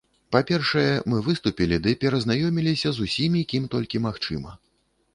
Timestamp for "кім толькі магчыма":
3.55-4.61